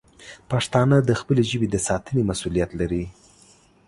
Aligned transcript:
پښتانه 0.51 0.97
د 1.01 1.11
خپلې 1.19 1.43
ژبې 1.51 1.67
د 1.71 1.77
ساتنې 1.87 2.21
مسوولیت 2.29 2.71
لري. 2.79 3.03